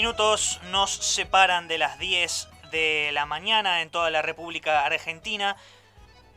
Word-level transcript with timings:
Minutos 0.00 0.60
nos 0.70 0.90
separan 0.90 1.68
de 1.68 1.76
las 1.76 1.98
10 1.98 2.48
de 2.70 3.10
la 3.12 3.26
mañana 3.26 3.82
en 3.82 3.90
toda 3.90 4.08
la 4.08 4.22
República 4.22 4.86
Argentina. 4.86 5.58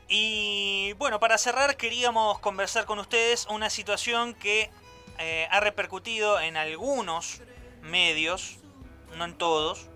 Y 0.09 0.91
bueno, 0.97 1.21
para 1.21 1.38
cerrar 1.38 1.78
queríamos 1.78 2.39
conversar 2.39 2.84
con 2.84 3.00
ustedes 3.00 3.47
una 3.50 3.70
situación 3.70 4.34
que 4.34 4.70
eh, 5.18 5.47
ha 5.50 5.61
repercutido 5.61 6.41
en 6.41 6.57
algunos 6.57 7.39
medios, 7.82 8.57
no 9.15 9.23
en 9.23 9.37
todos, 9.37 9.87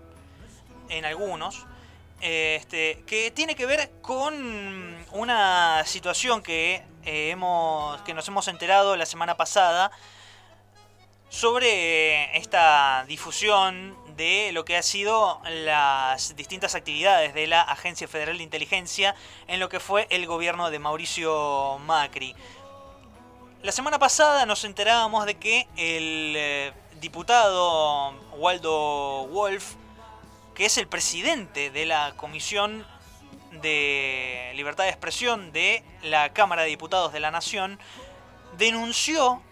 en 0.88 1.04
algunos, 1.04 1.66
este, 2.22 3.04
que 3.06 3.30
tiene 3.32 3.54
que 3.54 3.66
ver 3.66 3.90
con 4.00 4.96
una 5.12 5.84
situación 5.84 6.42
que, 6.42 6.86
eh, 7.04 7.28
hemos, 7.32 8.00
que 8.00 8.14
nos 8.14 8.26
hemos 8.28 8.48
enterado 8.48 8.96
la 8.96 9.04
semana 9.04 9.36
pasada 9.36 9.90
sobre 11.28 12.36
esta 12.36 13.04
difusión 13.06 13.96
de 14.16 14.50
lo 14.52 14.64
que 14.64 14.76
ha 14.76 14.82
sido 14.82 15.40
las 15.44 16.34
distintas 16.34 16.74
actividades 16.74 17.34
de 17.34 17.46
la 17.46 17.62
Agencia 17.62 18.08
Federal 18.08 18.38
de 18.38 18.42
Inteligencia 18.42 19.14
en 19.46 19.60
lo 19.60 19.68
que 19.68 19.78
fue 19.78 20.06
el 20.10 20.26
gobierno 20.26 20.70
de 20.70 20.78
Mauricio 20.78 21.78
Macri. 21.86 22.34
La 23.62 23.72
semana 23.72 23.98
pasada 23.98 24.46
nos 24.46 24.64
enterábamos 24.64 25.26
de 25.26 25.36
que 25.36 25.68
el 25.76 26.34
eh, 26.36 26.72
diputado 27.00 28.12
Waldo 28.36 29.26
Wolf, 29.28 29.74
que 30.54 30.64
es 30.64 30.78
el 30.78 30.88
presidente 30.88 31.70
de 31.70 31.86
la 31.86 32.14
Comisión 32.16 32.86
de 33.62 34.52
Libertad 34.54 34.84
de 34.84 34.90
Expresión 34.90 35.52
de 35.52 35.82
la 36.02 36.32
Cámara 36.32 36.62
de 36.62 36.68
Diputados 36.68 37.12
de 37.12 37.20
la 37.20 37.30
Nación, 37.30 37.78
denunció 38.56 39.42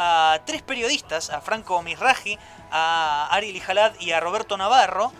a 0.00 0.42
tres 0.46 0.62
periodistas, 0.62 1.28
a 1.28 1.40
Franco 1.40 1.82
Misraji, 1.82 2.38
a 2.70 3.26
Ari 3.32 3.52
Lijalad 3.52 3.98
y 3.98 4.12
a 4.12 4.20
Roberto 4.20 4.56
Navarro, 4.56 5.12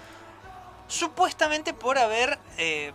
supuestamente 0.87 1.75
por 1.75 1.99
haber 1.99 2.39
eh, 2.59 2.93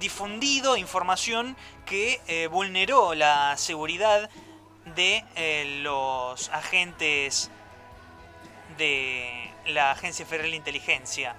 difundido 0.00 0.76
información 0.76 1.56
que 1.84 2.20
eh, 2.26 2.48
vulneró 2.48 3.14
la 3.14 3.56
seguridad 3.56 4.28
de 4.96 5.24
eh, 5.36 5.80
los 5.82 6.48
agentes 6.48 7.52
de 8.76 9.54
la 9.66 9.92
Agencia 9.92 10.26
Federal 10.26 10.50
de 10.50 10.56
Inteligencia. 10.56 11.36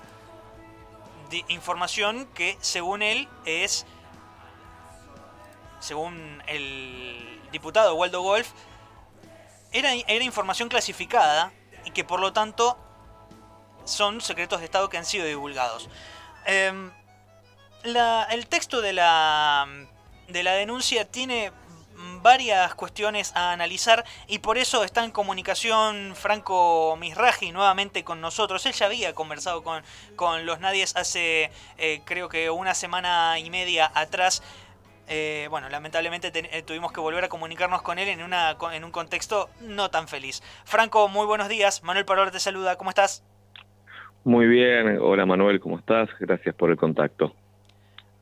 información 1.50 2.26
que 2.34 2.58
según 2.62 3.02
él 3.02 3.28
es, 3.44 3.86
según 5.82 6.42
el 6.48 7.42
diputado 7.52 7.96
Waldo 7.96 8.22
Wolf, 8.22 8.48
era, 9.72 9.94
información 10.24 10.70
clasificada 10.70 11.52
y 11.86 11.92
que 11.92 12.04
por 12.04 12.20
lo 12.20 12.34
tanto 12.34 12.78
son 13.86 14.22
secretos 14.22 14.60
de 14.60 14.66
Estado 14.66 14.90
que 14.90 14.98
han 14.98 15.06
sido 15.06 15.26
divulgados. 15.26 15.90
Em, 16.46 16.92
el 17.84 18.48
texto 18.48 18.82
de 18.82 18.94
la, 18.94 19.68
de 20.28 20.44
la 20.44 20.54
denuncia 20.54 21.10
tiene 21.10 21.52
varias 22.22 22.76
cuestiones 22.76 23.32
a 23.36 23.52
analizar 23.52 24.06
y 24.28 24.40
por 24.40 24.58
eso 24.58 24.84
está 24.84 25.04
en 25.04 25.12
comunicación 25.12 26.14
Franco 26.16 26.96
Misraji 27.00 27.52
nuevamente 27.52 28.04
con 28.04 28.22
nosotros. 28.22 28.66
Él 28.66 28.74
ya 28.74 28.86
había 28.86 29.14
conversado 29.14 29.64
con, 29.64 29.84
con 30.16 30.46
los 30.46 30.60
Nadies 30.60 30.96
hace 30.96 31.52
eh, 31.78 32.02
creo 32.06 32.30
que 32.30 32.50
una 32.50 32.74
semana 32.74 33.40
y 33.40 33.50
media 33.50 33.92
atrás 33.96 34.44
eh, 35.08 35.48
bueno, 35.50 35.70
lamentablemente 35.70 36.32
eh, 36.34 36.62
tuvimos 36.64 36.92
que 36.92 37.00
volver 37.00 37.24
a 37.24 37.30
comunicarnos 37.30 37.82
con 37.82 37.98
él 38.00 38.10
en, 38.10 38.24
una, 38.24 38.58
en 38.74 38.84
un 38.84 38.92
contexto 38.92 39.50
no 39.62 39.90
tan 39.90 40.08
feliz. 40.08 40.42
Franco, 40.66 41.08
muy 41.08 41.26
buenos 41.26 41.48
días. 41.48 41.84
Manuel 41.84 42.06
Paror 42.06 42.32
te 42.32 42.40
saluda. 42.40 42.78
¿Cómo 42.78 42.90
estás? 42.90 43.24
Muy 44.24 44.48
bien. 44.48 45.00
Hola 45.02 45.26
Manuel, 45.26 45.60
¿cómo 45.60 45.80
estás? 45.80 46.10
Gracias 46.20 46.54
por 46.56 46.70
el 46.70 46.78
contacto. 46.78 47.34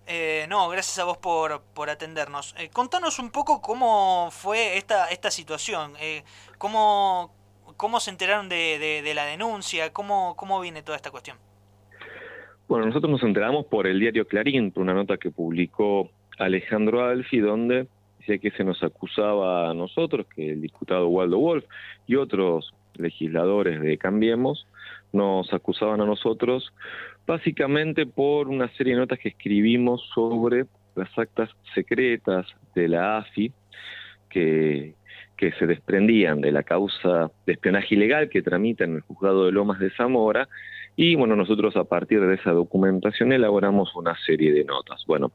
Eh, 0.08 0.46
no, 0.48 0.70
gracias 0.70 1.00
a 1.00 1.04
vos 1.06 1.18
por, 1.18 1.64
por 1.74 1.90
atendernos. 1.90 2.56
contanos 2.72 3.18
un 3.18 3.32
poco 3.32 3.60
cómo 3.62 4.30
fue 4.32 4.78
esta, 4.78 5.10
esta 5.10 5.32
situación. 5.32 5.94
cómo, 6.60 7.34
¿Cómo 7.78 8.00
se 8.00 8.12
enteraron 8.12 8.48
de, 8.48 9.02
de, 9.04 9.14
la 9.14 9.26
denuncia? 9.26 9.92
¿Cómo, 9.92 10.36
¿Cómo 10.38 10.62
viene 10.62 10.84
toda 10.84 10.96
esta 10.96 11.12
cuestión? 11.12 11.38
Bueno, 12.68 12.86
nosotros 12.86 13.12
nos 13.12 13.24
enteramos 13.24 13.66
por 13.66 13.86
el 13.86 14.00
diario 14.00 14.28
Clarín, 14.28 14.72
por 14.72 14.84
una 14.84 14.94
nota 14.94 15.18
que 15.18 15.30
publicó 15.30 16.10
Alejandro 16.38 17.06
Alfi, 17.06 17.40
donde 17.40 17.88
decía 18.20 18.38
que 18.38 18.52
se 18.52 18.64
nos 18.64 18.84
acusaba 18.84 19.70
a 19.70 19.74
nosotros, 19.74 20.26
que 20.36 20.52
el 20.52 20.62
diputado 20.62 21.08
Waldo 21.08 21.40
Wolf 21.40 21.66
y 22.08 22.16
otros 22.16 22.74
legisladores 22.96 23.82
de 23.82 23.98
Cambiemos 23.98 24.68
nos 25.12 25.54
acusaban 25.54 26.02
a 26.02 26.06
nosotros 26.06 26.74
básicamente 27.26 28.06
por 28.06 28.48
una 28.48 28.70
serie 28.76 28.94
de 28.94 29.00
notas 29.00 29.20
que 29.20 29.30
escribimos 29.30 30.02
sobre 30.14 30.66
las 30.96 31.18
actas 31.18 31.50
secretas 31.74 32.46
de 32.74 32.88
la 32.88 33.18
AFI 33.18 33.52
que, 34.30 34.96
que 35.38 35.52
se 35.54 35.66
desprendían 35.66 36.42
de 36.42 36.52
la 36.52 36.64
causa 36.64 37.32
de 37.46 37.54
espionaje 37.54 37.96
ilegal 37.96 38.30
que 38.30 38.42
tramita 38.42 38.84
en 38.84 38.96
el 38.96 39.02
juzgado 39.02 39.46
de 39.46 39.52
Lomas 39.52 39.80
de 39.80 39.90
Zamora 39.92 40.48
y 40.96 41.16
bueno, 41.16 41.36
nosotros 41.36 41.76
a 41.76 41.84
partir 41.84 42.22
de 42.22 42.36
esa 42.36 42.52
documentación 42.52 43.34
elaboramos 43.34 43.94
una 43.96 44.16
serie 44.26 44.54
de 44.54 44.64
notas. 44.64 45.04
Bueno, 45.06 45.34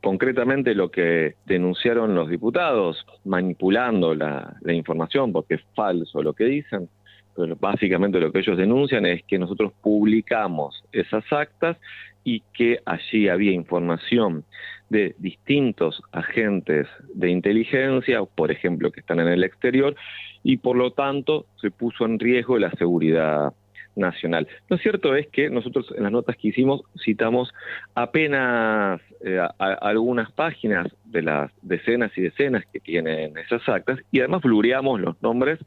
concretamente 0.00 0.74
lo 0.74 0.90
que 0.90 1.34
denunciaron 1.46 2.14
los 2.14 2.28
diputados, 2.28 3.04
manipulando 3.24 4.14
la, 4.14 4.56
información, 4.66 5.32
porque 5.32 5.54
es 5.54 5.62
falso 5.74 6.22
lo 6.22 6.32
que 6.32 6.44
dicen, 6.44 6.88
pero 7.36 7.56
básicamente 7.56 8.20
lo 8.20 8.32
que 8.32 8.40
ellos 8.40 8.56
denuncian 8.56 9.06
es 9.06 9.22
que 9.24 9.38
nosotros 9.38 9.72
publicamos 9.82 10.82
esas 10.92 11.24
actas 11.32 11.76
y 12.24 12.42
que 12.52 12.80
allí 12.84 13.28
había 13.28 13.52
información 13.52 14.44
de 14.88 15.14
distintos 15.18 16.02
agentes 16.12 16.88
de 17.14 17.30
inteligencia, 17.30 18.22
por 18.24 18.50
ejemplo, 18.50 18.90
que 18.90 19.00
están 19.00 19.20
en 19.20 19.28
el 19.28 19.44
exterior, 19.44 19.94
y 20.42 20.56
por 20.56 20.76
lo 20.76 20.92
tanto 20.92 21.46
se 21.60 21.70
puso 21.70 22.04
en 22.04 22.18
riesgo 22.18 22.58
la 22.58 22.70
seguridad 22.72 23.52
nacional. 23.96 24.48
Lo 24.68 24.78
cierto 24.78 25.14
es 25.14 25.26
que 25.28 25.50
nosotros 25.50 25.92
en 25.96 26.04
las 26.04 26.12
notas 26.12 26.36
que 26.36 26.48
hicimos 26.48 26.82
citamos 27.04 27.52
apenas 27.94 29.00
eh, 29.24 29.40
algunas 29.58 30.30
páginas 30.32 30.88
de 31.04 31.22
las 31.22 31.52
decenas 31.62 32.10
y 32.16 32.22
decenas 32.22 32.64
que 32.72 32.80
tienen 32.80 33.36
esas 33.38 33.68
actas 33.68 33.98
y 34.10 34.20
además 34.20 34.42
blureamos 34.42 35.00
los 35.00 35.20
nombres 35.22 35.58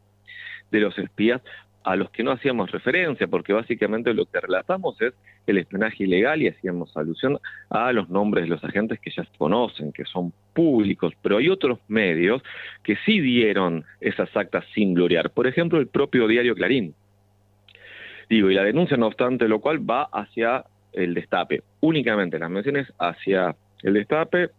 de 0.72 0.80
los 0.80 0.98
espías 0.98 1.42
a 1.84 1.96
los 1.96 2.10
que 2.12 2.24
no 2.24 2.32
hacíamos 2.32 2.72
referencia, 2.72 3.28
porque 3.28 3.54
básicamente 3.54 4.14
lo 4.14 4.26
que 4.26 4.40
relatamos 4.40 5.00
es 5.02 5.14
el 5.46 5.58
espionaje 5.58 6.06
ilegal 6.06 6.42
y 6.42 6.48
hacíamos 6.48 6.96
alusión 6.96 7.40
a 7.70 7.92
los 7.92 8.10
nombres 8.10 8.46
de 8.46 8.50
los 8.50 8.64
agentes 8.64 9.00
que 9.00 9.12
ya 9.12 9.24
se 9.24 9.38
conocen, 9.38 9.92
que 9.92 10.06
son 10.06 10.32
públicos, 10.54 11.14
pero 11.22 11.38
hay 11.38 11.50
otros 11.50 11.80
medios 11.88 12.42
que 12.84 12.96
sí 13.06 13.20
dieron 13.20 13.84
esas 14.00 14.36
actas 14.36 14.64
sin 14.74 14.94
blurear. 14.94 15.32
Por 15.32 15.46
ejemplo, 15.46 15.80
el 15.80 15.88
propio 15.88 16.28
diario 16.28 16.56
Clarín 16.56 16.96
Digo, 18.30 18.50
y 18.50 18.56
la 18.56 18.64
denuncia, 18.64 18.98
no 18.98 19.08
obstante 19.08 19.48
lo 19.48 19.60
cual, 19.60 19.90
va 19.90 20.04
hacia 20.12 20.66
el 20.92 21.14
destape. 21.14 21.64
Únicamente 21.82 22.40
las 22.40 22.50
menciones 22.50 22.92
hacia 23.00 23.56
el 23.82 23.94
destape, 23.94 24.50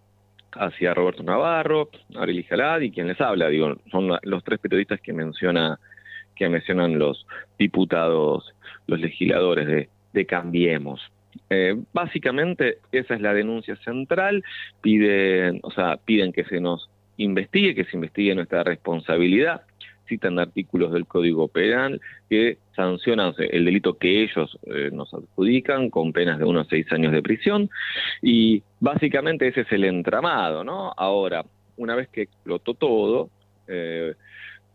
hacia 0.53 0.95
Roberto 0.95 1.23
Navarro, 1.23 1.91
Ariel 2.17 2.45
Jalad 2.45 2.81
y 2.81 2.91
quien 2.91 3.09
les 3.09 3.21
habla. 3.21 3.49
Digo, 3.49 3.77
son 3.91 4.11
los 4.23 4.45
tres 4.45 4.59
periodistas 4.61 5.01
que 5.01 5.13
menciona 5.13 5.79
que 6.37 6.49
mencionan 6.49 6.99
los 6.99 7.27
diputados, 7.59 8.55
los 8.87 8.99
legisladores 8.99 9.67
de, 9.67 9.88
de 10.12 10.27
Cambiemos. 10.27 11.00
Eh, 11.50 11.77
básicamente 11.93 12.79
esa 12.93 13.15
es 13.15 13.21
la 13.21 13.35
denuncia 13.35 13.77
central. 13.77 14.43
Piden, 14.81 15.61
o 15.62 15.71
sea, 15.71 15.97
piden 15.97 16.33
que 16.33 16.44
se 16.44 16.61
nos 16.61 16.91
investigue, 17.17 17.75
que 17.75 17.85
se 17.85 17.97
investigue 17.97 18.35
nuestra 18.35 18.65
responsabilidad 18.65 19.62
citan 20.06 20.39
artículos 20.39 20.93
del 20.93 21.06
Código 21.06 21.49
Penal 21.49 22.01
que 22.29 22.59
sancionan 22.75 23.35
el 23.39 23.65
delito 23.65 23.97
que 23.99 24.23
ellos 24.25 24.59
eh, 24.67 24.91
nos 24.93 25.12
adjudican 25.15 25.91
con 25.91 26.12
penas 26.12 26.39
de 26.39 26.45
unos 26.45 26.67
seis 26.69 26.91
años 26.93 27.12
de 27.12 27.23
prisión 27.23 27.71
y 28.23 28.62
básicamente 28.81 29.49
ese 29.49 29.62
es 29.62 29.73
el 29.73 29.85
entramado, 29.85 30.65
¿no? 30.65 30.93
Ahora, 30.97 31.45
una 31.77 31.95
vez 31.95 32.09
que 32.09 32.23
explotó 32.23 32.75
todo, 32.75 33.31
eh, 33.69 34.15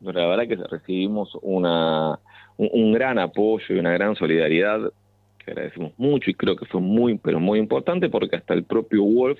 la 0.02 0.28
verdad 0.28 0.48
que 0.48 0.56
recibimos 0.56 1.38
una, 1.42 2.20
un, 2.58 2.94
gran 2.94 3.20
apoyo 3.20 3.76
y 3.76 3.80
una 3.80 3.92
gran 3.92 4.16
solidaridad 4.16 4.92
que 5.38 5.52
agradecemos 5.52 5.94
mucho 5.98 6.30
y 6.30 6.34
creo 6.34 6.56
que 6.56 6.66
fue 6.66 6.82
muy, 6.82 7.18
pero 7.18 7.40
muy 7.40 7.60
importante 7.60 8.10
porque 8.10 8.38
hasta 8.38 8.54
el 8.54 8.64
propio 8.64 9.04
Wolf, 9.04 9.40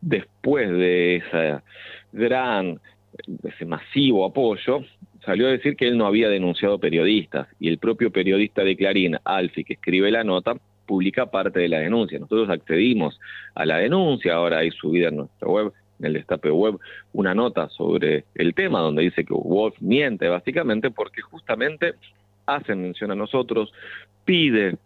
después 0.00 0.70
de 0.70 1.16
esa 1.16 1.62
gran 2.12 2.80
ese 3.44 3.64
masivo 3.64 4.24
apoyo, 4.24 4.84
salió 5.24 5.48
a 5.48 5.50
decir 5.50 5.76
que 5.76 5.88
él 5.88 5.98
no 5.98 6.06
había 6.06 6.28
denunciado 6.28 6.78
periodistas 6.78 7.48
y 7.58 7.68
el 7.68 7.78
propio 7.78 8.10
periodista 8.10 8.62
de 8.62 8.76
Clarín, 8.76 9.16
Alfi, 9.24 9.64
que 9.64 9.74
escribe 9.74 10.10
la 10.10 10.24
nota, 10.24 10.54
publica 10.86 11.26
parte 11.26 11.60
de 11.60 11.68
la 11.68 11.80
denuncia. 11.80 12.18
Nosotros 12.18 12.48
accedimos 12.48 13.18
a 13.54 13.66
la 13.66 13.78
denuncia, 13.78 14.34
ahora 14.34 14.58
hay 14.58 14.70
subida 14.70 15.08
en 15.08 15.16
nuestra 15.16 15.48
web, 15.48 15.72
en 15.98 16.06
el 16.06 16.12
destape 16.12 16.50
web, 16.50 16.78
una 17.12 17.34
nota 17.34 17.68
sobre 17.70 18.24
el 18.34 18.54
tema 18.54 18.80
donde 18.80 19.02
dice 19.02 19.24
que 19.24 19.34
Wolf 19.34 19.74
miente 19.80 20.28
básicamente 20.28 20.90
porque 20.90 21.22
justamente 21.22 21.94
hace 22.46 22.74
mención 22.74 23.10
a 23.10 23.16
nosotros, 23.16 23.72
pide 24.24 24.76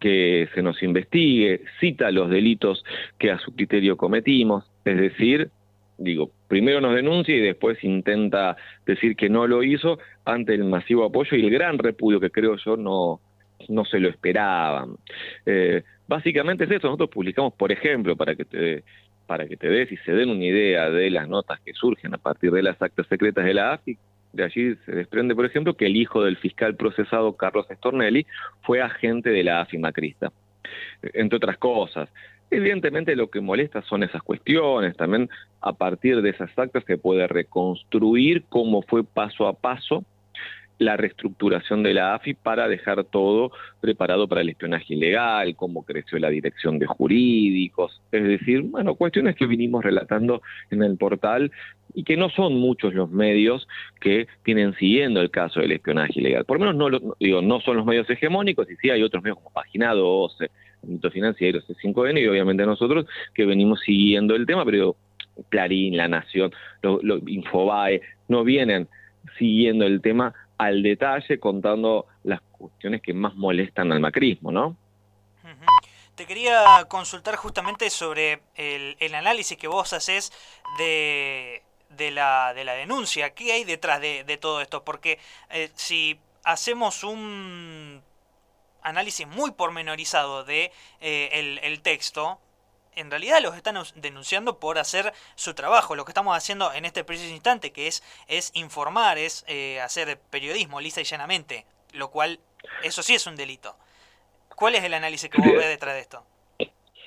que 0.00 0.48
se 0.54 0.62
nos 0.62 0.82
investigue, 0.82 1.62
cita 1.80 2.10
los 2.10 2.30
delitos 2.30 2.84
que 3.18 3.30
a 3.30 3.38
su 3.38 3.54
criterio 3.54 3.96
cometimos, 3.96 4.64
es 4.84 4.96
decir, 4.96 5.50
digo, 5.98 6.30
primero 6.46 6.80
nos 6.80 6.94
denuncia 6.94 7.34
y 7.34 7.40
después 7.40 7.82
intenta 7.82 8.56
decir 8.86 9.16
que 9.16 9.28
no 9.28 9.46
lo 9.46 9.62
hizo 9.62 9.98
ante 10.24 10.54
el 10.54 10.64
masivo 10.64 11.04
apoyo 11.04 11.36
y 11.36 11.44
el 11.44 11.50
gran 11.50 11.76
repudio 11.78 12.20
que 12.20 12.30
creo 12.30 12.56
yo 12.56 12.76
no, 12.76 13.20
no 13.68 13.84
se 13.84 13.98
lo 13.98 14.08
esperaban. 14.08 14.96
Eh, 15.44 15.82
básicamente 16.06 16.64
es 16.64 16.70
eso, 16.70 16.86
nosotros 16.86 17.10
publicamos, 17.10 17.52
por 17.54 17.72
ejemplo, 17.72 18.16
para 18.16 18.34
que 18.34 18.44
te 18.44 18.84
para 19.26 19.46
que 19.46 19.58
te 19.58 19.68
des 19.68 19.92
y 19.92 19.98
se 19.98 20.12
den 20.12 20.30
una 20.30 20.42
idea 20.42 20.88
de 20.88 21.10
las 21.10 21.28
notas 21.28 21.60
que 21.60 21.74
surgen 21.74 22.14
a 22.14 22.16
partir 22.16 22.50
de 22.50 22.62
las 22.62 22.80
actas 22.80 23.06
secretas 23.08 23.44
de 23.44 23.52
la 23.52 23.74
AFI, 23.74 23.98
de 24.32 24.42
allí 24.42 24.74
se 24.86 24.92
desprende, 24.92 25.34
por 25.34 25.44
ejemplo, 25.44 25.74
que 25.74 25.84
el 25.84 25.96
hijo 25.96 26.24
del 26.24 26.38
fiscal 26.38 26.76
procesado 26.76 27.36
Carlos 27.36 27.66
Stornelli 27.70 28.26
fue 28.62 28.80
agente 28.80 29.28
de 29.28 29.44
la 29.44 29.60
AFI 29.60 29.76
macrista, 29.76 30.32
entre 31.02 31.36
otras 31.36 31.58
cosas. 31.58 32.08
Evidentemente 32.50 33.14
lo 33.14 33.28
que 33.28 33.40
molesta 33.40 33.82
son 33.82 34.02
esas 34.02 34.22
cuestiones, 34.22 34.96
también 34.96 35.28
a 35.60 35.74
partir 35.74 36.22
de 36.22 36.30
esas 36.30 36.50
actas 36.58 36.84
se 36.86 36.96
puede 36.96 37.26
reconstruir 37.26 38.44
cómo 38.48 38.82
fue 38.82 39.04
paso 39.04 39.46
a 39.46 39.52
paso 39.52 40.04
la 40.78 40.96
reestructuración 40.96 41.82
de 41.82 41.92
la 41.92 42.14
AFI 42.14 42.34
para 42.34 42.68
dejar 42.68 43.04
todo 43.04 43.50
preparado 43.80 44.28
para 44.28 44.40
el 44.40 44.48
espionaje 44.48 44.94
ilegal, 44.94 45.56
cómo 45.56 45.84
creció 45.84 46.18
la 46.18 46.30
dirección 46.30 46.78
de 46.78 46.86
jurídicos, 46.86 48.00
es 48.12 48.22
decir, 48.22 48.62
bueno, 48.62 48.94
cuestiones 48.94 49.36
que 49.36 49.46
vinimos 49.46 49.84
relatando 49.84 50.40
en 50.70 50.82
el 50.82 50.96
portal 50.96 51.50
y 51.94 52.04
que 52.04 52.16
no 52.16 52.30
son 52.30 52.54
muchos 52.54 52.94
los 52.94 53.10
medios 53.10 53.66
que 54.00 54.28
tienen 54.44 54.74
siguiendo 54.74 55.20
el 55.20 55.30
caso 55.30 55.60
del 55.60 55.72
espionaje 55.72 56.20
ilegal. 56.20 56.44
Por 56.44 56.60
lo 56.60 56.66
menos 56.66 57.02
no, 57.02 57.14
digo, 57.18 57.42
no 57.42 57.60
son 57.60 57.76
los 57.76 57.86
medios 57.86 58.08
hegemónicos 58.08 58.70
y 58.70 58.76
sí 58.76 58.90
hay 58.90 59.02
otros 59.02 59.22
medios 59.22 59.38
como 59.38 59.50
Página 59.50 59.92
12, 59.94 60.48
Mito 60.82 61.10
Financiero, 61.10 61.60
C5N 61.60 62.20
y 62.20 62.26
obviamente 62.26 62.64
nosotros 62.64 63.06
que 63.34 63.44
venimos 63.44 63.80
siguiendo 63.80 64.34
el 64.34 64.46
tema, 64.46 64.64
pero 64.64 64.96
Clarín, 65.48 65.96
La 65.96 66.08
Nación, 66.08 66.52
lo, 66.82 67.18
Infobae, 67.26 68.00
no 68.28 68.44
vienen 68.44 68.88
siguiendo 69.38 69.84
el 69.84 70.00
tema 70.00 70.34
al 70.56 70.82
detalle 70.82 71.38
contando 71.38 72.06
las 72.24 72.40
cuestiones 72.40 73.02
que 73.02 73.14
más 73.14 73.34
molestan 73.34 73.92
al 73.92 74.00
macrismo, 74.00 74.50
¿no? 74.50 74.76
Te 76.16 76.26
quería 76.26 76.84
consultar 76.88 77.36
justamente 77.36 77.90
sobre 77.90 78.40
el, 78.56 79.14
análisis 79.14 79.56
que 79.56 79.68
vos 79.68 79.92
haces 79.92 80.32
de, 80.76 81.62
de, 81.90 82.10
la, 82.10 82.52
de 82.54 82.64
la 82.64 82.72
denuncia. 82.72 83.30
¿Qué 83.30 83.52
hay 83.52 83.62
detrás 83.62 84.00
de, 84.00 84.38
todo 84.40 84.60
esto? 84.60 84.82
Porque 84.82 85.20
eh, 85.50 85.70
si 85.76 86.18
hacemos 86.42 87.04
un 87.04 88.02
análisis 88.82 89.26
muy 89.26 89.50
pormenorizado 89.52 90.44
de 90.44 90.72
eh, 91.00 91.58
el 91.62 91.80
texto, 91.82 92.38
en 92.98 93.10
realidad 93.10 93.40
los 93.40 93.56
están 93.56 93.76
denunciando 93.96 94.58
por 94.58 94.78
hacer 94.78 95.12
su 95.36 95.54
trabajo, 95.54 95.94
lo 95.94 96.04
que 96.04 96.10
estamos 96.10 96.36
haciendo 96.36 96.72
en 96.72 96.84
este 96.84 97.04
preciso 97.04 97.32
instante, 97.32 97.70
que 97.70 97.86
es, 97.86 98.02
es 98.26 98.50
informar, 98.54 99.18
es 99.18 99.44
eh, 99.46 99.80
hacer 99.80 100.18
periodismo 100.30 100.80
lisa 100.80 101.00
y 101.00 101.04
llanamente, 101.04 101.64
lo 101.94 102.10
cual, 102.10 102.40
eso 102.82 103.02
sí 103.02 103.14
es 103.14 103.26
un 103.26 103.36
delito. 103.36 103.76
¿Cuál 104.56 104.74
es 104.74 104.82
el 104.82 104.94
análisis 104.94 105.30
que 105.30 105.40
vos 105.40 105.52
ves 105.52 105.68
detrás 105.68 105.94
de 105.94 106.00
esto? 106.00 106.24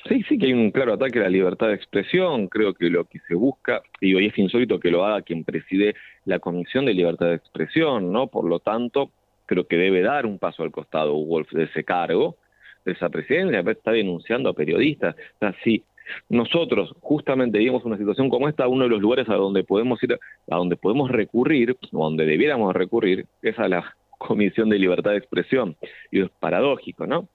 Sí, 0.07 0.23
sí 0.27 0.37
que 0.37 0.47
hay 0.47 0.53
un 0.53 0.71
claro 0.71 0.93
ataque 0.93 1.19
a 1.19 1.23
la 1.23 1.29
libertad 1.29 1.67
de 1.67 1.75
expresión. 1.75 2.47
Creo 2.47 2.73
que 2.73 2.89
lo 2.89 3.03
que 3.05 3.19
se 3.27 3.35
busca, 3.35 3.81
y 3.99 4.15
hoy 4.15 4.27
es 4.27 4.37
insólito 4.37 4.79
que 4.79 4.89
lo 4.89 5.05
haga 5.05 5.21
quien 5.21 5.43
preside 5.43 5.95
la 6.25 6.39
Comisión 6.39 6.85
de 6.85 6.93
Libertad 6.93 7.27
de 7.27 7.35
Expresión, 7.35 8.11
¿no? 8.11 8.27
Por 8.27 8.45
lo 8.45 8.59
tanto, 8.59 9.11
creo 9.51 9.67
que 9.67 9.75
debe 9.75 10.01
dar 10.01 10.25
un 10.25 10.39
paso 10.39 10.63
al 10.63 10.71
costado 10.71 11.13
Wolf 11.13 11.51
de 11.51 11.63
ese 11.63 11.83
cargo 11.83 12.37
de 12.85 12.93
esa 12.93 13.09
presidencia, 13.09 13.59
está 13.59 13.91
denunciando 13.91 14.47
a 14.47 14.53
periodistas. 14.53 15.13
O 15.13 15.39
sea, 15.39 15.53
si 15.61 15.83
nosotros 16.29 16.95
justamente 17.01 17.57
vimos 17.59 17.83
una 17.83 17.97
situación 17.97 18.29
como 18.29 18.47
esta, 18.47 18.69
uno 18.69 18.85
de 18.85 18.89
los 18.89 19.01
lugares 19.01 19.27
a 19.27 19.35
donde 19.35 19.65
podemos 19.65 20.01
ir, 20.03 20.13
a 20.13 20.55
donde 20.55 20.77
podemos 20.77 21.11
recurrir, 21.11 21.75
o 21.91 22.03
donde 22.05 22.25
debiéramos 22.25 22.73
recurrir, 22.73 23.25
es 23.41 23.59
a 23.59 23.67
la 23.67 23.93
Comisión 24.17 24.69
de 24.69 24.79
Libertad 24.79 25.11
de 25.11 25.17
Expresión. 25.17 25.75
Y 26.11 26.21
es 26.21 26.29
paradójico, 26.39 27.05
¿no? 27.05 27.27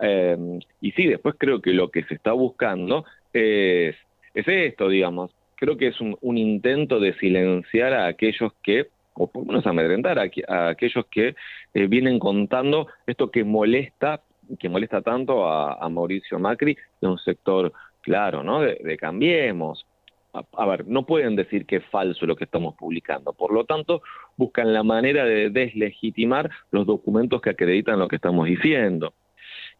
Eh, 0.00 0.60
y 0.80 0.92
sí, 0.92 1.08
después 1.08 1.34
creo 1.36 1.60
que 1.60 1.72
lo 1.72 1.90
que 1.90 2.04
se 2.04 2.14
está 2.14 2.30
buscando 2.32 3.04
es 3.32 3.96
esto, 4.32 4.88
digamos. 4.88 5.32
Creo 5.56 5.76
que 5.76 5.88
es 5.88 6.00
un, 6.00 6.38
intento 6.38 7.00
de 7.00 7.14
silenciar 7.14 7.94
a 7.94 8.06
aquellos 8.06 8.52
que 8.62 8.86
o 9.14 9.26
por 9.26 9.42
lo 9.42 9.48
menos 9.48 9.66
amedrentar 9.66 10.18
a, 10.18 10.30
a 10.48 10.68
aquellos 10.68 11.06
que 11.06 11.34
eh, 11.74 11.86
vienen 11.86 12.18
contando 12.18 12.88
esto 13.06 13.30
que 13.30 13.44
molesta 13.44 14.22
que 14.58 14.68
molesta 14.68 15.02
tanto 15.02 15.48
a, 15.48 15.88
Mauricio 15.88 16.38
Macri 16.38 16.76
de 17.00 17.08
un 17.08 17.18
sector 17.18 17.72
claro, 18.00 18.42
¿no? 18.42 18.60
De, 18.60 18.96
Cambiemos. 18.98 19.86
A, 20.32 20.66
ver, 20.66 20.86
no 20.88 21.06
pueden 21.06 21.36
decir 21.36 21.64
que 21.64 21.76
es 21.76 21.84
falso 21.86 22.26
lo 22.26 22.34
que 22.34 22.44
estamos 22.44 22.74
publicando. 22.74 23.32
Por 23.32 23.52
lo 23.52 23.64
tanto, 23.64 24.02
buscan 24.36 24.72
la 24.72 24.82
manera 24.82 25.24
de 25.24 25.48
deslegitimar 25.48 26.50
los 26.72 26.86
documentos 26.86 27.40
que 27.40 27.50
acreditan 27.50 28.00
lo 28.00 28.08
que 28.08 28.16
estamos 28.16 28.46
diciendo. 28.46 29.14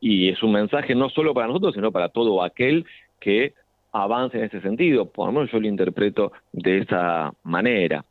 Y 0.00 0.28
es 0.28 0.42
un 0.44 0.52
mensaje 0.52 0.94
no 0.94 1.08
solo 1.08 1.34
para 1.34 1.48
nosotros, 1.48 1.75
sino 1.75 1.90
para 1.90 2.08
todo 2.08 2.42
aquel 2.44 2.87
que 3.19 3.52
avance 3.90 4.38
en 4.38 4.44
ese 4.44 4.60
sentido. 4.60 5.10
Por 5.10 5.26
lo 5.26 5.32
menos 5.32 5.50
yo 5.50 5.58
lo 5.58 5.66
interpreto 5.66 6.32
de 6.52 6.78
esa 6.78 7.32
manera. 7.42 8.04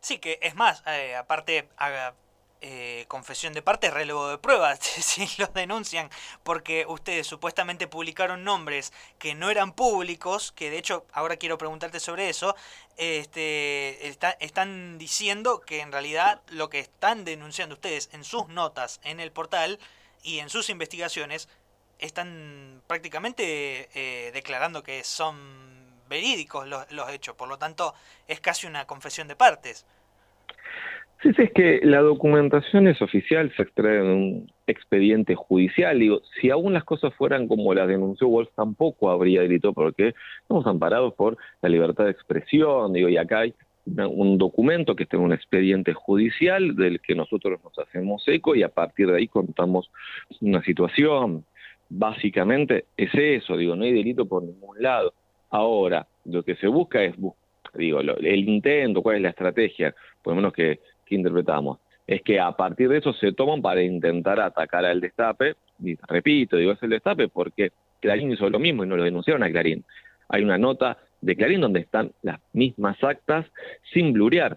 Sí, 0.00 0.18
que 0.18 0.38
es 0.42 0.54
más, 0.54 0.82
eh, 0.86 1.14
aparte, 1.16 1.68
eh, 2.60 3.04
confesión 3.06 3.52
de 3.52 3.62
parte, 3.62 3.90
relevo 3.90 4.28
de 4.28 4.38
pruebas, 4.38 4.80
si 4.82 5.28
los 5.38 5.54
denuncian, 5.54 6.10
porque 6.42 6.86
ustedes 6.88 7.26
supuestamente 7.26 7.86
publicaron 7.86 8.42
nombres 8.42 8.92
que 9.18 9.34
no 9.34 9.50
eran 9.50 9.72
públicos, 9.72 10.52
que 10.52 10.70
de 10.70 10.78
hecho 10.78 11.06
ahora 11.12 11.36
quiero 11.36 11.58
preguntarte 11.58 12.00
sobre 12.00 12.28
eso, 12.28 12.56
este, 12.96 14.08
están 14.40 14.98
diciendo 14.98 15.60
que 15.60 15.80
en 15.80 15.92
realidad 15.92 16.42
lo 16.48 16.68
que 16.68 16.80
están 16.80 17.24
denunciando 17.24 17.76
ustedes 17.76 18.10
en 18.12 18.24
sus 18.24 18.48
notas 18.48 19.00
en 19.04 19.20
el 19.20 19.30
portal 19.30 19.78
y 20.24 20.40
en 20.40 20.50
sus 20.50 20.68
investigaciones, 20.68 21.48
están 21.98 22.82
prácticamente 22.86 23.88
eh, 23.94 24.30
declarando 24.32 24.82
que 24.82 25.04
son 25.04 25.87
verídicos 26.08 26.66
los, 26.66 26.90
los 26.92 27.10
hechos, 27.10 27.34
por 27.34 27.48
lo 27.48 27.58
tanto 27.58 27.94
es 28.26 28.40
casi 28.40 28.66
una 28.66 28.86
confesión 28.86 29.28
de 29.28 29.36
partes. 29.36 29.86
Sí, 31.22 31.30
es 31.36 31.50
que 31.52 31.80
la 31.82 32.00
documentación 32.00 32.86
es 32.86 33.02
oficial, 33.02 33.52
se 33.56 33.62
extrae 33.62 33.98
en 33.98 34.06
un 34.06 34.52
expediente 34.68 35.34
judicial. 35.34 35.98
Digo, 35.98 36.20
si 36.40 36.50
aún 36.50 36.74
las 36.74 36.84
cosas 36.84 37.12
fueran 37.14 37.48
como 37.48 37.74
las 37.74 37.88
denunció 37.88 38.28
Wolf, 38.28 38.50
tampoco 38.54 39.10
habría 39.10 39.40
delito 39.40 39.72
porque 39.72 40.14
estamos 40.42 40.64
amparados 40.68 41.14
por 41.14 41.36
la 41.60 41.68
libertad 41.68 42.04
de 42.04 42.12
expresión. 42.12 42.92
Digo, 42.92 43.08
y 43.08 43.16
acá 43.16 43.40
hay 43.40 43.54
un 43.84 44.38
documento 44.38 44.94
que 44.94 45.04
está 45.04 45.16
en 45.16 45.24
un 45.24 45.32
expediente 45.32 45.92
judicial 45.92 46.76
del 46.76 47.00
que 47.00 47.16
nosotros 47.16 47.58
nos 47.64 47.76
hacemos 47.80 48.22
eco 48.28 48.54
y 48.54 48.62
a 48.62 48.68
partir 48.68 49.08
de 49.08 49.16
ahí 49.16 49.26
contamos 49.26 49.90
una 50.40 50.62
situación. 50.62 51.44
Básicamente 51.88 52.84
es 52.96 53.10
eso, 53.12 53.56
digo, 53.56 53.74
no 53.74 53.82
hay 53.82 53.92
delito 53.92 54.26
por 54.26 54.44
ningún 54.44 54.80
lado. 54.80 55.12
Ahora, 55.50 56.06
lo 56.24 56.42
que 56.42 56.56
se 56.56 56.66
busca 56.66 57.02
es, 57.02 57.14
digo, 57.74 58.00
el 58.00 58.48
intento, 58.48 59.02
cuál 59.02 59.16
es 59.16 59.22
la 59.22 59.30
estrategia, 59.30 59.94
por 60.22 60.32
lo 60.32 60.36
menos 60.36 60.52
que 60.52 60.80
que 61.08 61.14
interpretamos 61.14 61.78
es 62.06 62.22
que 62.22 62.40
a 62.40 62.52
partir 62.52 62.88
de 62.88 62.98
eso 62.98 63.12
se 63.12 63.32
toman 63.32 63.60
para 63.60 63.82
intentar 63.82 64.40
atacar 64.40 64.84
al 64.84 64.98
destape, 64.98 65.56
y 65.84 65.94
repito, 66.08 66.56
digo, 66.56 66.72
es 66.72 66.82
el 66.82 66.90
destape 66.90 67.28
porque 67.28 67.70
Clarín 68.00 68.32
hizo 68.32 68.48
lo 68.48 68.58
mismo 68.58 68.82
y 68.82 68.86
no 68.86 68.96
lo 68.96 69.04
denunciaron 69.04 69.42
a 69.42 69.50
Clarín. 69.50 69.84
Hay 70.30 70.42
una 70.42 70.56
nota 70.56 70.96
de 71.20 71.36
Clarín 71.36 71.60
donde 71.60 71.80
están 71.80 72.12
las 72.22 72.40
mismas 72.54 72.96
actas 73.04 73.44
sin 73.92 74.14
blurear. 74.14 74.56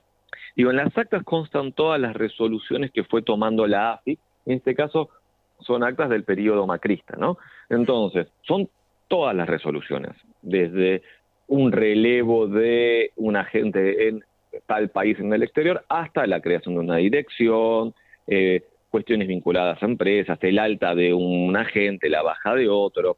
Digo, 0.55 0.69
en 0.69 0.77
las 0.77 0.97
actas 0.97 1.23
constan 1.23 1.73
todas 1.73 1.99
las 1.99 2.15
resoluciones 2.15 2.89
que 2.91 3.03
fue 3.03 3.21
tomando 3.21 3.67
la 3.67 3.93
AFI, 3.93 4.17
en 4.45 4.57
este 4.57 4.73
caso 4.73 5.09
son 5.59 5.83
actas 5.83 6.09
del 6.09 6.23
periodo 6.23 6.65
macrista, 6.65 7.17
¿no? 7.17 7.37
Entonces, 7.69 8.27
son 8.43 8.69
todas 9.11 9.35
las 9.35 9.49
resoluciones, 9.49 10.13
desde 10.41 11.01
un 11.47 11.73
relevo 11.73 12.47
de 12.47 13.11
un 13.17 13.35
agente 13.35 14.07
en 14.07 14.23
tal 14.67 14.87
país 14.87 15.19
en 15.19 15.33
el 15.33 15.43
exterior, 15.43 15.83
hasta 15.89 16.25
la 16.27 16.39
creación 16.39 16.75
de 16.75 16.79
una 16.79 16.95
dirección, 16.95 17.93
eh, 18.25 18.63
cuestiones 18.89 19.27
vinculadas 19.27 19.83
a 19.83 19.85
empresas, 19.85 20.39
el 20.43 20.57
alta 20.57 20.95
de 20.95 21.13
un 21.13 21.57
agente, 21.57 22.07
la 22.07 22.21
baja 22.21 22.55
de 22.55 22.69
otro. 22.69 23.17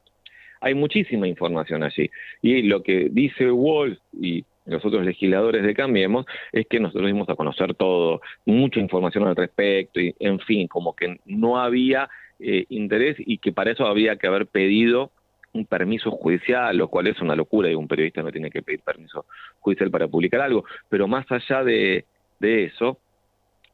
Hay 0.61 0.73
muchísima 0.73 1.27
información 1.27 1.83
allí. 1.83 2.09
Y 2.41 2.63
lo 2.63 2.81
que 2.81 3.09
dice 3.11 3.51
Wolf 3.51 3.99
y 4.19 4.45
los 4.65 4.83
otros 4.83 5.05
legisladores 5.05 5.61
de 5.61 5.75
Cambiemos 5.75 6.25
es 6.51 6.65
que 6.65 6.79
nosotros 6.79 7.05
dimos 7.05 7.29
a 7.29 7.35
conocer 7.35 7.75
todo, 7.75 8.19
mucha 8.45 8.79
información 8.79 9.27
al 9.27 9.35
respecto, 9.35 9.99
y 9.99 10.15
en 10.19 10.39
fin, 10.39 10.67
como 10.67 10.95
que 10.95 11.19
no 11.25 11.59
había 11.59 12.09
eh, 12.39 12.65
interés 12.69 13.15
y 13.19 13.37
que 13.37 13.51
para 13.51 13.73
eso 13.73 13.85
había 13.85 14.15
que 14.15 14.25
haber 14.25 14.47
pedido 14.47 15.11
un 15.53 15.65
permiso 15.65 16.11
judicial, 16.11 16.75
lo 16.75 16.87
cual 16.87 17.07
es 17.07 17.21
una 17.21 17.35
locura, 17.35 17.69
y 17.69 17.75
un 17.75 17.87
periodista 17.87 18.21
no 18.21 18.31
tiene 18.31 18.49
que 18.49 18.61
pedir 18.61 18.81
permiso 18.81 19.25
judicial 19.59 19.91
para 19.91 20.07
publicar 20.07 20.41
algo, 20.41 20.65
pero 20.89 21.07
más 21.07 21.25
allá 21.31 21.63
de, 21.63 22.05
eso, 22.39 22.97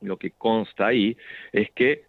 lo 0.02 0.18
que 0.18 0.32
consta 0.32 0.88
ahí 0.88 1.18
es 1.52 1.72
que, 1.72 2.04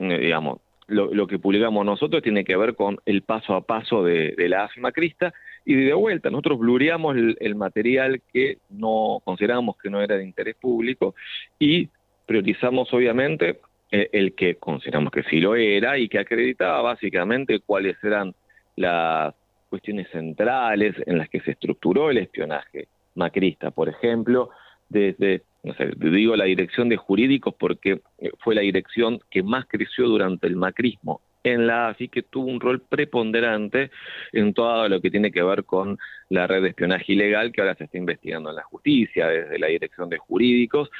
eh, 0.00 0.18
digamos, 0.18 0.58
lo, 0.88 1.26
que 1.26 1.38
publicamos 1.38 1.86
nosotros 1.86 2.22
tiene 2.22 2.44
que 2.44 2.56
ver 2.56 2.74
con 2.74 2.98
el 3.06 3.22
paso 3.22 3.54
a 3.54 3.62
paso 3.62 4.02
de, 4.02 4.34
la 4.36 4.64
AFI 4.64 4.80
Macrista 4.80 5.32
y 5.64 5.74
de 5.74 5.94
vuelta, 5.94 6.28
nosotros 6.28 6.58
blureamos 6.58 7.16
el, 7.16 7.54
material 7.54 8.20
que 8.32 8.58
no 8.68 9.20
consideramos 9.24 9.76
que 9.78 9.88
no 9.88 10.02
era 10.02 10.16
de 10.16 10.24
interés 10.24 10.56
público 10.56 11.14
y 11.58 11.88
priorizamos 12.26 12.92
obviamente 12.92 13.60
el, 13.90 14.08
el 14.12 14.34
que 14.34 14.56
consideramos 14.56 15.12
que 15.12 15.22
sí 15.22 15.38
lo 15.38 15.54
era 15.54 15.98
y 15.98 16.08
que 16.08 16.18
acreditaba 16.18 16.82
básicamente 16.82 17.60
cuáles 17.60 17.96
eran 18.02 18.34
las 18.76 19.34
cuestiones 19.68 20.08
centrales 20.10 20.94
en 21.06 21.18
las 21.18 21.28
que 21.28 21.40
se 21.40 21.52
estructuró 21.52 22.10
el 22.10 22.18
espionaje 22.18 22.88
macrista, 23.14 23.70
por 23.70 23.88
ejemplo, 23.88 24.50
desde 24.88 25.42
no 25.62 25.74
sé, 25.74 25.92
digo 25.96 26.34
la 26.34 26.44
dirección 26.44 26.88
de 26.88 26.96
jurídicos 26.96 27.54
porque 27.54 28.00
fue 28.40 28.54
la 28.54 28.62
dirección 28.62 29.20
que 29.30 29.42
más 29.42 29.66
creció 29.66 30.08
durante 30.08 30.46
el 30.46 30.56
macrismo 30.56 31.20
en 31.44 31.66
la 31.66 31.88
AFI, 31.88 32.08
que 32.08 32.22
tuvo 32.22 32.46
un 32.46 32.60
rol 32.60 32.80
preponderante 32.80 33.90
en 34.32 34.54
todo 34.54 34.88
lo 34.88 35.00
que 35.00 35.10
tiene 35.10 35.32
que 35.32 35.42
ver 35.42 35.64
con 35.64 35.98
la 36.28 36.46
red 36.46 36.62
de 36.62 36.68
espionaje 36.68 37.12
ilegal 37.12 37.52
que 37.52 37.60
ahora 37.60 37.74
se 37.74 37.84
está 37.84 37.98
investigando 37.98 38.50
en 38.50 38.56
la 38.56 38.62
justicia, 38.62 39.26
desde 39.26 39.58
la 39.58 39.66
dirección 39.66 40.08
de 40.08 40.18
jurídicos, 40.18 40.90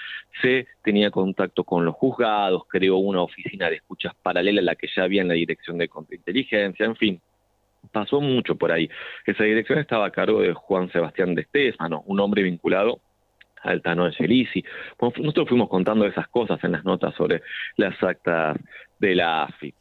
se 0.40 0.66
tenía 0.82 1.10
contacto 1.10 1.64
con 1.64 1.84
los 1.84 1.94
juzgados, 1.94 2.64
creó 2.68 2.96
una 2.96 3.22
oficina 3.22 3.70
de 3.70 3.76
escuchas 3.76 4.14
paralela 4.20 4.60
a 4.60 4.64
la 4.64 4.74
que 4.74 4.88
ya 4.94 5.04
había 5.04 5.22
en 5.22 5.28
la 5.28 5.34
dirección 5.34 5.78
de 5.78 5.88
contrainteligencia, 5.88 6.84
en 6.84 6.96
fin, 6.96 7.20
pasó 7.90 8.20
mucho 8.20 8.56
por 8.56 8.72
ahí. 8.72 8.88
Esa 9.26 9.44
dirección 9.44 9.78
estaba 9.78 10.06
a 10.06 10.10
cargo 10.10 10.40
de 10.40 10.54
Juan 10.54 10.90
Sebastián 10.92 11.34
de 11.34 11.42
Estefano, 11.42 12.02
un 12.06 12.20
hombre 12.20 12.42
vinculado 12.42 13.00
Altano 13.62 14.06
de 14.06 14.12
Celici. 14.14 14.64
nosotros 15.00 15.48
fuimos 15.48 15.68
contando 15.68 16.06
esas 16.06 16.28
cosas 16.28 16.62
en 16.64 16.72
las 16.72 16.84
notas 16.84 17.14
sobre 17.14 17.42
las 17.76 18.00
actas 18.02 18.56
de 18.98 19.14
la 19.14 19.44
AFI. 19.44 19.74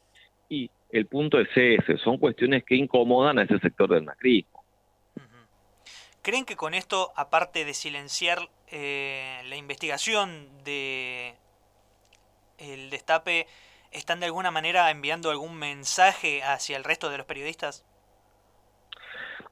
Y 0.50 0.70
el 0.92 1.08
punto 1.08 1.40
es 1.40 1.50
ese, 1.56 1.98
son 1.98 2.18
cuestiones 2.18 2.64
que 2.64 2.76
incomodan 2.76 3.40
a 3.40 3.44
ese 3.44 3.60
sector 3.60 3.90
del 3.90 4.04
macrismo. 4.04 4.64
¿Creen 6.22 6.46
que 6.46 6.56
con 6.56 6.76
esto, 6.76 7.12
aparte 7.16 7.66
de 7.66 7.74
silenciar 7.74 8.38
eh, 8.68 9.42
la 9.46 9.56
investigación 9.56 10.64
de 10.64 11.34
el 12.60 12.92
destape, 12.92 13.48
están 13.92 14.20
de 14.20 14.28
alguna 14.28 14.52
manera 14.52 14.92
enviando 14.92 15.32
algún 15.32 15.56
mensaje 15.58 16.44
hacia 16.44 16.78
el 16.78 16.84
resto 16.84 17.10
de 17.10 17.18
los 17.18 17.26
periodistas? 17.26 17.84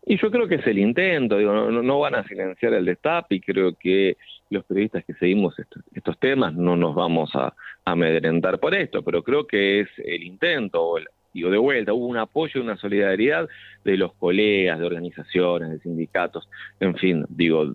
Y 0.06 0.18
yo 0.18 0.32
creo 0.32 0.48
que 0.48 0.56
es 0.56 0.68
el 0.68 0.80
intento, 0.80 1.38
digo, 1.38 1.54
no, 1.54 2.00
van 2.00 2.16
a 2.16 2.28
silenciar 2.28 2.74
el 2.74 2.86
destape 2.86 3.36
y 3.36 3.42
creo 3.42 3.74
que 3.74 4.18
los 4.50 4.64
periodistas 4.66 5.04
que 5.06 5.14
seguimos 5.14 5.56
estos, 5.60 6.20
temas 6.20 6.54
no 6.56 6.76
nos 6.76 6.96
vamos 6.96 7.32
a, 7.36 7.54
amedrentar 7.86 8.60
por 8.60 8.76
esto, 8.76 9.02
pero 9.04 9.24
creo 9.24 9.48
que 9.48 9.82
es 9.82 9.90
el 9.98 10.22
intento, 10.24 10.96
digo, 11.34 11.50
de 11.50 11.58
vuelta, 11.58 11.94
hubo 11.94 12.06
un 12.06 12.18
apoyo, 12.18 12.62
una 12.62 12.78
solidaridad 12.78 13.50
de 13.84 13.98
los 13.98 14.14
colegas, 14.14 14.80
de 14.80 14.86
organizaciones, 14.86 15.72
de 15.72 15.80
sindicatos, 15.80 16.48
en 16.80 16.96
fin, 16.96 17.26
digo, 17.30 17.74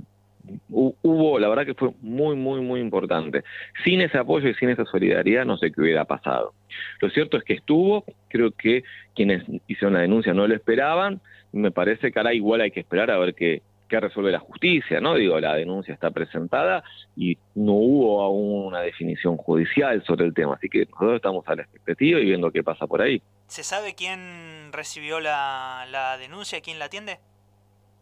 hubo, 0.70 1.38
la 1.38 1.48
verdad 1.48 1.66
que 1.66 1.74
fue 1.74 1.90
muy, 2.00 2.36
muy, 2.36 2.60
muy 2.60 2.80
importante. 2.80 3.44
Sin 3.84 4.00
ese 4.00 4.18
apoyo 4.18 4.48
y 4.48 4.54
sin 4.54 4.68
esa 4.70 4.84
solidaridad 4.84 5.44
no 5.44 5.56
sé 5.56 5.72
qué 5.72 5.80
hubiera 5.80 6.04
pasado. 6.04 6.54
Lo 7.00 7.10
cierto 7.10 7.36
es 7.36 7.44
que 7.44 7.54
estuvo, 7.54 8.04
creo 8.28 8.50
que 8.52 8.84
quienes 9.14 9.42
hicieron 9.66 9.94
la 9.94 10.00
denuncia 10.00 10.34
no 10.34 10.46
lo 10.46 10.54
esperaban, 10.54 11.20
me 11.54 11.70
parece 11.70 12.12
que 12.12 12.18
ahora 12.18 12.34
igual 12.34 12.60
hay 12.60 12.70
que 12.70 12.80
esperar 12.80 13.10
a 13.10 13.18
ver 13.18 13.34
qué, 13.34 13.62
qué 13.88 14.00
resuelve 14.00 14.32
la 14.32 14.40
justicia, 14.40 15.00
¿no? 15.00 15.14
Digo, 15.14 15.38
la 15.40 15.54
denuncia 15.54 15.94
está 15.94 16.10
presentada 16.10 16.82
y 17.16 17.38
no 17.54 17.72
hubo 17.72 18.22
aún 18.22 18.66
una 18.66 18.80
definición 18.80 19.36
judicial 19.36 20.02
sobre 20.04 20.26
el 20.26 20.34
tema, 20.34 20.54
así 20.54 20.68
que 20.68 20.86
nosotros 20.86 21.16
estamos 21.16 21.46
a 21.48 21.54
la 21.54 21.62
expectativa 21.62 22.18
y 22.20 22.24
viendo 22.24 22.50
qué 22.50 22.62
pasa 22.62 22.86
por 22.86 23.02
ahí. 23.02 23.22
¿Se 23.46 23.62
sabe 23.62 23.94
quién 23.94 24.72
recibió 24.72 25.20
la, 25.20 25.86
la 25.90 26.18
denuncia, 26.18 26.60
quién 26.60 26.78
la 26.78 26.86
atiende? 26.86 27.18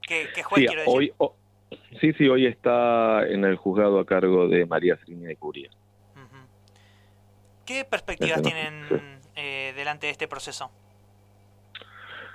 ¿Qué, 0.00 0.28
qué 0.34 0.42
juez 0.42 0.66
quiero 0.66 0.82
decir? 0.82 1.14
Hoy, 1.18 1.30
sí, 2.00 2.12
sí, 2.14 2.28
hoy 2.28 2.46
está 2.46 3.26
en 3.28 3.44
el 3.44 3.56
juzgado 3.56 3.98
a 4.00 4.06
cargo 4.06 4.48
de 4.48 4.66
María 4.66 4.96
Srinia 4.96 5.28
de 5.28 5.36
Curia. 5.36 5.70
¿Qué 7.64 7.84
perspectivas 7.84 8.42
tienen 8.42 9.20
eh, 9.36 9.72
delante 9.76 10.06
de 10.06 10.12
este 10.12 10.26
proceso? 10.26 10.70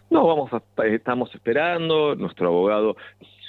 No, 0.10 0.26
vamos 0.26 0.52
a, 0.54 0.86
estamos 0.86 1.34
esperando, 1.36 2.16
nuestro 2.16 2.48
abogado 2.48 2.96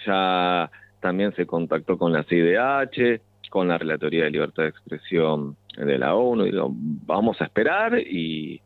ya 0.07 0.71
también 1.01 1.33
se 1.35 1.47
contactó 1.47 1.97
con 1.97 2.13
la 2.13 2.25
CIDH, 2.25 3.21
con 3.51 3.69
la 3.69 3.79
Relatoría 3.79 4.25
de 4.25 4.31
Libertad 4.31 4.65
de 4.65 4.69
Expresión 4.71 5.57
de 5.77 5.99
la 5.99 6.15
ONU, 6.15 6.45
vamos 7.07 7.41
a 7.41 7.45
esperar 7.45 7.99
y 7.99 8.61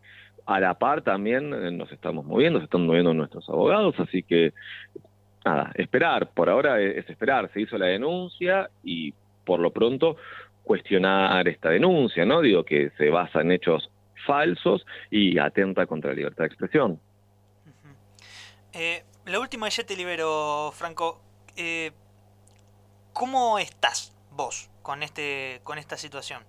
a 0.46 0.58
la 0.58 0.74
par 0.74 1.02
también 1.02 1.52
eh, 1.52 1.70
nos 1.70 1.92
estamos 1.92 2.24
moviendo, 2.24 2.58
se 2.58 2.64
están 2.64 2.86
moviendo 2.86 3.14
nuestros 3.14 3.48
abogados, 3.48 3.94
así 4.00 4.22
que 4.22 4.52
nada, 5.44 5.70
esperar, 5.74 6.30
por 6.34 6.48
ahora 6.48 6.80
es 6.80 7.08
esperar, 7.08 7.50
se 7.52 7.60
hizo 7.60 7.78
la 7.78 7.86
denuncia 7.86 8.70
y 8.82 9.14
por 9.44 9.60
lo 9.60 9.70
pronto 9.70 10.16
cuestionar 10.64 11.46
esta 11.48 11.70
denuncia, 11.70 12.24
¿no? 12.24 12.40
Digo 12.40 12.64
que 12.64 12.90
se 12.96 13.10
basa 13.10 13.40
en 13.40 13.52
hechos 13.52 13.90
falsos 14.26 14.86
y 15.10 15.38
atenta 15.38 15.86
contra 15.86 16.10
la 16.10 16.16
libertad 16.16 16.44
de 16.44 16.48
expresión. 16.48 16.98
Eh, 18.74 19.02
la 19.26 19.38
última 19.38 19.68
ya 19.68 19.84
te 19.84 19.96
libero, 19.96 20.70
Franco. 20.72 21.20
Eh, 21.56 21.90
¿Cómo 23.12 23.58
estás 23.58 24.16
vos 24.30 24.70
con 24.80 25.02
este 25.02 25.60
con 25.62 25.78
esta 25.78 25.96
situación? 25.96 26.42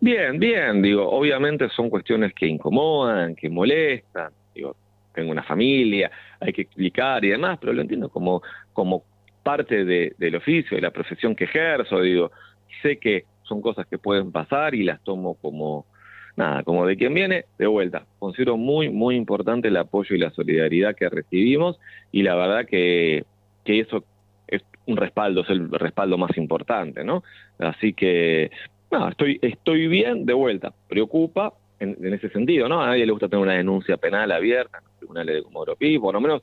Bien, 0.00 0.38
bien, 0.38 0.82
digo, 0.82 1.08
obviamente 1.08 1.68
son 1.70 1.90
cuestiones 1.90 2.32
que 2.34 2.46
incomodan, 2.46 3.34
que 3.34 3.48
molestan, 3.48 4.32
digo, 4.54 4.76
tengo 5.12 5.32
una 5.32 5.42
familia, 5.42 6.10
hay 6.38 6.52
que 6.52 6.62
explicar 6.62 7.24
y 7.24 7.30
demás, 7.30 7.58
pero 7.60 7.72
lo 7.72 7.82
entiendo 7.82 8.08
como, 8.08 8.42
como 8.72 9.02
parte 9.42 9.84
de, 9.84 10.14
del 10.16 10.36
oficio, 10.36 10.76
de 10.76 10.82
la 10.82 10.92
profesión 10.92 11.34
que 11.34 11.44
ejerzo, 11.44 12.00
digo, 12.00 12.30
sé 12.82 12.98
que 12.98 13.24
son 13.42 13.60
cosas 13.60 13.86
que 13.88 13.98
pueden 13.98 14.30
pasar 14.30 14.74
y 14.76 14.84
las 14.84 15.02
tomo 15.02 15.34
como, 15.34 15.86
nada, 16.38 16.62
como 16.62 16.86
de 16.86 16.96
quien 16.96 17.12
viene, 17.14 17.46
de 17.58 17.66
vuelta. 17.66 18.06
Considero 18.20 18.56
muy, 18.56 18.90
muy 18.90 19.16
importante 19.16 19.68
el 19.68 19.76
apoyo 19.76 20.14
y 20.14 20.18
la 20.20 20.30
solidaridad 20.30 20.94
que 20.94 21.08
recibimos 21.08 21.78
y 22.12 22.22
la 22.22 22.36
verdad 22.36 22.64
que, 22.64 23.24
que 23.64 23.80
eso 23.80 24.04
es 24.46 24.62
un 24.86 24.96
respaldo, 24.96 25.42
es 25.42 25.50
el 25.50 25.68
respaldo 25.68 26.16
más 26.16 26.36
importante, 26.38 27.02
¿no? 27.02 27.24
Así 27.58 27.92
que, 27.92 28.52
nada, 28.90 29.10
estoy, 29.10 29.40
estoy 29.42 29.88
bien, 29.88 30.26
de 30.26 30.32
vuelta. 30.32 30.72
Preocupa 30.88 31.54
en, 31.80 32.14
ese 32.14 32.30
sentido, 32.30 32.68
¿no? 32.68 32.80
A 32.80 32.86
nadie 32.86 33.04
le 33.04 33.12
gusta 33.12 33.28
tener 33.28 33.42
una 33.42 33.54
denuncia 33.54 33.96
penal 33.96 34.30
abierta 34.30 34.78
en 34.78 34.98
tribunales 34.98 35.34
de 35.34 35.42
como 35.42 35.64
por 36.00 36.14
lo 36.14 36.20
menos, 36.20 36.42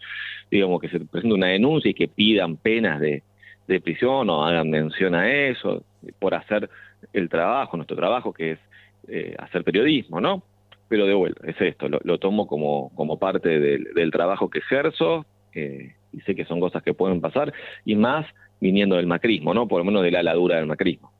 digamos, 0.52 0.82
que 0.82 0.90
se 0.90 1.00
presente 1.00 1.34
una 1.34 1.48
denuncia 1.48 1.90
y 1.90 1.94
que 1.94 2.10
pidan 2.10 2.58
penas 2.58 3.00
de, 3.00 3.24
de 3.66 3.80
prisión 3.80 4.30
o 4.30 4.46
hagan 4.46 4.70
mención 4.70 5.16
a 5.16 5.32
eso 5.32 5.86
por 6.20 6.36
hacer 6.36 6.70
el 7.14 7.30
trabajo, 7.30 7.78
nuestro 7.78 7.96
trabajo, 7.96 8.34
que 8.34 8.52
es 8.52 8.60
eh, 9.08 9.36
hacer 9.40 9.64
periodismo, 9.64 10.22
¿no? 10.22 10.44
Pero 10.88 11.08
de 11.08 11.14
vuelta, 11.14 11.48
es 11.48 11.60
esto, 11.60 11.88
lo, 11.90 12.20
tomo 12.20 12.46
como, 12.48 12.92
como 12.96 13.18
parte 13.18 13.60
del, 13.60 14.12
trabajo 14.12 14.50
que 14.50 14.60
ejerzo 14.60 15.26
eh, 15.54 15.96
y 16.14 16.22
sé 16.22 16.36
que 16.36 16.46
son 16.46 16.60
cosas 16.60 16.84
que 16.84 16.94
pueden 16.94 17.22
pasar 17.22 17.52
y 17.86 17.96
más 17.96 18.28
viniendo 18.60 18.96
del 18.96 19.08
macrismo, 19.08 19.54
¿no? 19.54 19.68
Por 19.68 19.80
lo 19.80 19.86
menos 19.86 20.04
de 20.04 20.12
la 20.12 20.22
ladura 20.22 20.58
del 20.58 20.68
macrismo. 20.68 21.12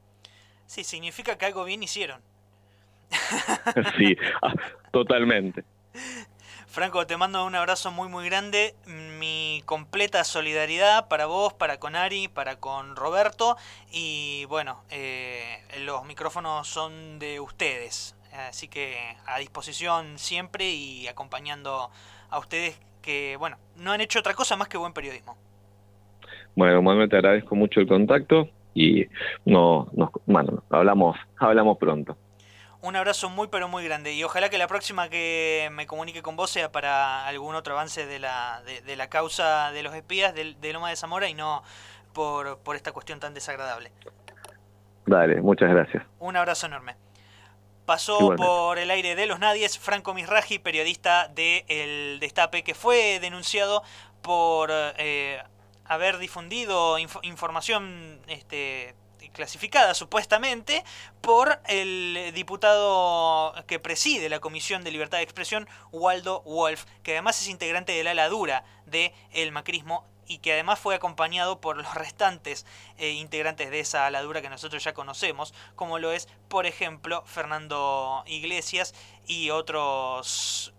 Sí, 0.68 0.84
significa 0.84 1.38
que 1.38 1.46
algo 1.46 1.66
bien 1.66 1.82
hicieron. 1.82 2.22
sí, 3.98 4.16
ah, 4.42 4.54
totalmente. 4.92 5.64
Franco, 6.76 7.08
te 7.08 7.16
mando 7.16 7.46
un 7.46 7.56
abrazo 7.56 7.90
muy 7.90 8.10
muy 8.10 8.26
grande. 8.26 8.76
Mi 9.18 9.62
completa 9.64 10.26
solidaridad 10.26 11.08
para 11.08 11.26
vos, 11.26 11.54
para 11.54 11.80
con 11.80 11.96
Ari, 11.96 12.28
para 12.28 12.58
con 12.58 12.98
Roberto. 12.98 13.56
Y 13.94 14.44
bueno, 14.50 14.84
eh, 14.92 15.60
los 15.86 16.04
micrófonos 16.04 16.68
son 16.68 17.18
de 17.18 17.40
ustedes. 17.40 18.18
Así 18.50 18.68
que 18.68 18.98
a 19.26 19.40
disposición 19.40 20.20
siempre 20.20 20.70
y 20.70 21.08
acompañando 21.08 21.92
a 22.30 22.40
ustedes 22.40 22.78
que, 23.02 23.38
bueno, 23.40 23.56
no 23.78 23.94
han 23.94 24.02
hecho 24.02 24.20
otra 24.20 24.34
cosa 24.34 24.58
más 24.58 24.68
que 24.68 24.78
buen 24.78 24.92
periodismo. 24.92 25.38
Bueno, 26.58 26.82
Manuel, 26.82 27.10
te 27.10 27.16
agradezco 27.16 27.56
mucho 27.56 27.80
el 27.80 27.88
contacto 27.88 28.50
y 28.74 29.06
no, 29.46 29.88
nos, 29.94 30.10
bueno, 30.26 30.62
hablamos, 30.70 31.16
hablamos 31.38 31.78
pronto. 31.78 32.18
Un 32.86 32.96
abrazo 32.96 33.32
muy 33.32 33.48
pero 33.48 33.68
muy 33.68 33.84
grande 33.84 34.14
y 34.14 34.24
ojalá 34.24 34.48
que 34.50 34.60
la 34.60 34.68
próxima 34.68 35.10
que 35.10 35.70
me 35.72 35.88
comunique 35.88 36.22
con 36.22 36.36
vos 36.36 36.52
sea 36.52 36.72
para 36.72 37.26
algún 37.26 37.56
otro 37.56 37.74
avance 37.74 38.06
de 38.06 38.20
la, 38.20 38.62
de, 38.64 38.96
la 38.96 39.10
causa 39.10 39.72
de 39.72 39.82
los 39.82 39.96
espías 39.96 40.36
de, 40.36 40.72
Loma 40.72 40.92
de 40.92 40.96
Zamora 40.96 41.28
y 41.28 41.34
no 41.34 41.64
por, 42.14 42.60
por 42.60 42.76
esta 42.76 42.92
cuestión 42.92 43.20
tan 43.20 43.34
desagradable. 43.34 43.92
Dale, 45.08 45.42
muchas 45.42 45.72
gracias. 45.72 46.04
Un 46.20 46.38
abrazo 46.38 46.68
enorme. 46.68 46.96
Pasó 47.88 48.36
por 48.36 48.78
el 48.78 48.92
aire 48.92 49.16
de 49.16 49.26
los 49.26 49.40
nadies 49.40 49.80
Franco 49.80 50.14
Misraji, 50.14 50.60
periodista 50.60 51.28
de 51.28 51.66
El 51.68 52.20
Destape, 52.20 52.64
que 52.64 52.76
fue 52.76 53.20
denunciado 53.20 53.82
por 54.22 54.70
eh, 54.72 55.42
haber 55.86 56.20
difundido 56.20 57.00
información 57.00 58.20
este, 58.28 58.94
clasificada 59.36 59.94
supuestamente 59.94 60.84
por 61.22 61.60
el 61.68 62.32
diputado 62.34 63.54
que 63.68 63.80
preside 63.80 64.30
la 64.30 64.40
Comisión 64.40 64.84
de 64.84 64.92
Libertad 64.92 65.20
de 65.20 65.24
Expresión, 65.24 65.68
Waldo 65.92 66.42
Wolf, 66.44 66.86
que 67.04 67.12
además 67.12 67.40
es 67.42 67.50
integrante 67.50 67.92
de 67.92 68.04
la 68.04 68.12
ala 68.12 68.30
dura 68.30 68.64
del 68.86 69.52
macrismo 69.52 70.06
y 70.28 70.40
que 70.40 70.54
además 70.54 70.80
fue 70.80 70.96
acompañado 70.96 71.62
por 71.62 71.78
los 71.78 71.94
restantes 71.94 72.66
eh, 72.98 73.12
integrantes 73.12 73.70
de 73.70 73.80
esa 73.80 74.08
aladura 74.08 74.42
que 74.42 74.50
nosotros 74.50 74.84
ya 74.84 74.94
conocemos, 74.94 75.54
como 75.76 76.00
lo 76.00 76.12
es, 76.12 76.28
por 76.48 76.66
ejemplo, 76.66 77.24
Fernando 77.26 78.24
Iglesias 78.26 78.96
y 79.28 79.52
otros 79.52 80.74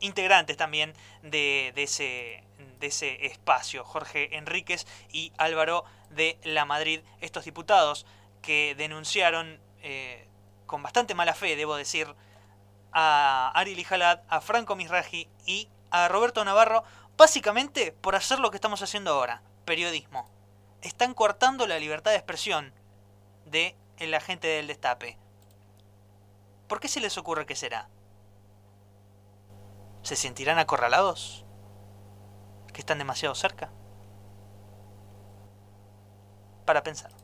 integrantes 0.00 0.56
también 0.56 0.92
de, 1.22 1.72
ese, 1.76 2.44
de 2.78 2.88
ese 2.88 3.26
espacio, 3.26 3.84
Jorge 3.84 4.36
Enríquez 4.36 4.86
y 5.10 5.32
Álvaro 5.38 5.84
de 6.10 6.38
la 6.44 6.64
Madrid, 6.64 7.00
estos 7.20 7.44
diputados 7.44 8.06
que 8.42 8.74
denunciaron 8.76 9.60
eh, 9.82 10.26
con 10.66 10.82
bastante 10.82 11.14
mala 11.14 11.34
fe, 11.34 11.56
debo 11.56 11.76
decir, 11.76 12.14
a 12.92 13.50
Ari 13.54 13.74
Lijalad, 13.74 14.20
a 14.28 14.40
Franco 14.40 14.76
Misraji 14.76 15.28
y 15.46 15.68
a 15.90 16.08
Roberto 16.08 16.44
Navarro 16.44 16.84
Básicamente 17.16 17.92
por 17.92 18.16
hacer 18.16 18.40
lo 18.40 18.50
que 18.50 18.56
estamos 18.56 18.82
haciendo 18.82 19.12
ahora, 19.12 19.42
periodismo. 19.64 20.28
Están 20.82 21.14
cortando 21.14 21.66
la 21.66 21.78
libertad 21.78 22.10
de 22.10 22.16
expresión 22.16 22.72
de 23.46 23.76
la 24.00 24.20
gente 24.20 24.48
del 24.48 24.66
destape. 24.66 25.16
¿Por 26.66 26.80
qué 26.80 26.88
se 26.88 27.00
les 27.00 27.16
ocurre 27.16 27.46
que 27.46 27.54
será? 27.54 27.88
¿Se 30.02 30.16
sentirán 30.16 30.58
acorralados? 30.58 31.43
¿Que 32.74 32.80
están 32.80 32.98
demasiado 32.98 33.34
cerca? 33.36 33.70
Para 36.66 36.82
pensar. 36.82 37.23